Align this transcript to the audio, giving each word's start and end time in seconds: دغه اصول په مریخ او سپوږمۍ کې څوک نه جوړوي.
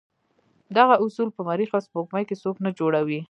دغه 0.77 0.93
اصول 1.05 1.27
په 1.35 1.41
مریخ 1.49 1.69
او 1.75 1.81
سپوږمۍ 1.87 2.23
کې 2.29 2.35
څوک 2.43 2.55
نه 2.65 2.69
جوړوي. 2.79 3.19